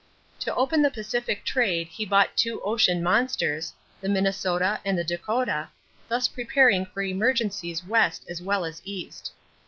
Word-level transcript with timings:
To 0.39 0.55
open 0.55 0.81
the 0.81 0.89
Pacific 0.89 1.45
trade 1.45 1.85
he 1.89 2.07
bought 2.07 2.35
two 2.35 2.59
ocean 2.63 3.03
monsters, 3.03 3.71
the 4.01 4.09
Minnesota 4.09 4.79
and 4.83 4.97
the 4.97 5.03
Dakota, 5.03 5.69
thus 6.07 6.27
preparing 6.27 6.87
for 6.87 7.03
emergencies 7.03 7.83
West 7.83 8.25
as 8.27 8.41
well 8.41 8.65
as 8.65 8.81
East. 8.83 9.31